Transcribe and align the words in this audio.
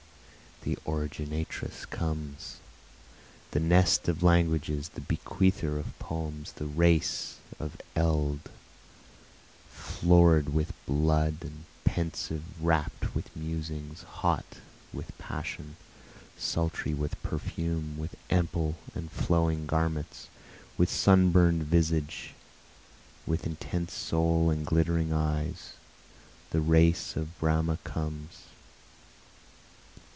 The 0.63 0.77
Originatress 0.85 1.89
comes, 1.89 2.57
The 3.49 3.59
nest 3.59 4.07
of 4.07 4.21
languages, 4.21 4.89
the 4.89 5.01
bequeather 5.01 5.79
of 5.79 5.97
poems, 5.97 6.51
the 6.53 6.67
race 6.67 7.37
of 7.59 7.81
eld, 7.95 8.41
Florid 9.71 10.53
with 10.53 10.73
blood, 10.85 11.37
pensive, 11.83 12.43
rapt 12.63 13.15
with 13.15 13.35
musings, 13.35 14.03
hot 14.03 14.45
with 14.93 15.17
passion, 15.17 15.77
Sultry 16.37 16.93
with 16.93 17.19
perfume, 17.23 17.97
with 17.97 18.15
ample 18.29 18.75
and 18.93 19.11
flowing 19.11 19.65
garments, 19.65 20.27
With 20.77 20.91
sunburnt 20.91 21.63
visage, 21.63 22.35
with 23.25 23.47
intense 23.47 23.95
soul 23.95 24.51
and 24.51 24.63
glittering 24.63 25.11
eyes, 25.11 25.71
The 26.51 26.61
race 26.61 27.15
of 27.15 27.35
Brahma 27.39 27.77
comes. 27.83 28.41